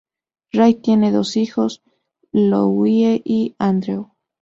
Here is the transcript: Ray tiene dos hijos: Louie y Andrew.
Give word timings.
Ray 0.55 0.73
tiene 0.81 1.11
dos 1.11 1.37
hijos: 1.37 1.83
Louie 2.31 3.21
y 3.23 3.53
Andrew. 3.59 4.09